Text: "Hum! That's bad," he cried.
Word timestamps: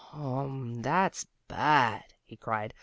"Hum! 0.13 0.81
That's 0.81 1.27
bad," 1.47 2.05
he 2.25 2.35
cried. 2.35 2.73